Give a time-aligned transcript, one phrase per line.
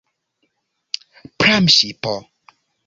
[1.43, 2.19] Pramŝipo!